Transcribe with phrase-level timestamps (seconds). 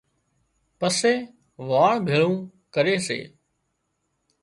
[0.79, 1.13] پسي
[1.69, 2.33] واڻ ڀيۯون
[2.73, 3.19] ڪري سي